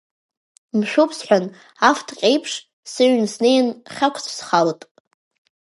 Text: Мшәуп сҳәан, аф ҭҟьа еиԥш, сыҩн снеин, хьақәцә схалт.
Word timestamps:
Мшәуп 0.77 1.11
сҳәан, 1.17 1.45
аф 1.89 1.99
ҭҟьа 2.07 2.29
еиԥш, 2.31 2.53
сыҩн 2.91 3.25
снеин, 3.33 3.67
хьақәцә 3.93 4.31
схалт. 4.37 4.81